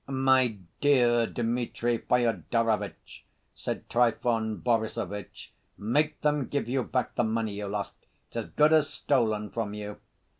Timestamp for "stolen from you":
8.91-9.97